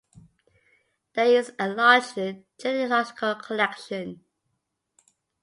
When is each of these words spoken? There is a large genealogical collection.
There 1.13 1.27
is 1.27 1.51
a 1.59 1.69
large 1.69 2.15
genealogical 2.59 3.35
collection. 3.35 4.23